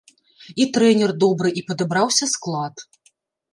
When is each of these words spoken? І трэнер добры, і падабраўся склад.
І 0.63 0.65
трэнер 0.77 1.13
добры, 1.25 1.53
і 1.61 1.65
падабраўся 1.69 2.25
склад. 2.35 2.75